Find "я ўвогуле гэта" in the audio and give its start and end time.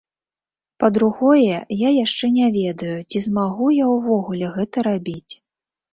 3.83-4.77